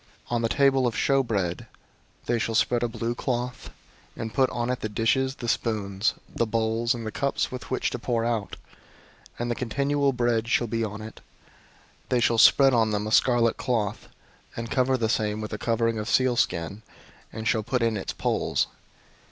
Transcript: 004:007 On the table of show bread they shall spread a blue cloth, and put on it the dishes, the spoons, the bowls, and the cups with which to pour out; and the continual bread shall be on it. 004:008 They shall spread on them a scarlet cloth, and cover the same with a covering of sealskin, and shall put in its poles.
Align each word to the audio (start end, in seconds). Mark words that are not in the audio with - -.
004:007 0.29 0.33
On 0.33 0.41
the 0.41 0.49
table 0.49 0.87
of 0.87 0.97
show 0.97 1.21
bread 1.21 1.67
they 2.25 2.39
shall 2.39 2.55
spread 2.55 2.81
a 2.81 2.87
blue 2.87 3.13
cloth, 3.13 3.69
and 4.17 4.33
put 4.33 4.49
on 4.49 4.71
it 4.71 4.79
the 4.79 4.89
dishes, 4.89 5.35
the 5.35 5.47
spoons, 5.47 6.15
the 6.27 6.47
bowls, 6.47 6.95
and 6.95 7.05
the 7.05 7.11
cups 7.11 7.51
with 7.51 7.69
which 7.69 7.91
to 7.91 7.99
pour 7.99 8.25
out; 8.25 8.55
and 9.37 9.51
the 9.51 9.53
continual 9.53 10.11
bread 10.11 10.47
shall 10.47 10.65
be 10.65 10.83
on 10.83 11.03
it. 11.03 11.17
004:008 12.05 12.09
They 12.09 12.19
shall 12.19 12.39
spread 12.39 12.73
on 12.73 12.89
them 12.89 13.05
a 13.05 13.11
scarlet 13.11 13.57
cloth, 13.57 14.07
and 14.57 14.71
cover 14.71 14.97
the 14.97 15.07
same 15.07 15.39
with 15.39 15.53
a 15.53 15.59
covering 15.59 15.99
of 15.99 16.09
sealskin, 16.09 16.81
and 17.31 17.47
shall 17.47 17.61
put 17.61 17.83
in 17.83 17.95
its 17.95 18.11
poles. 18.11 18.65